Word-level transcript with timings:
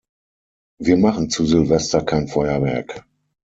Wir 0.79 0.97
machen 0.97 1.29
zu 1.29 1.45
Silvester 1.45 2.01
kein 2.01 2.27
Feuerwerk. 2.27 3.05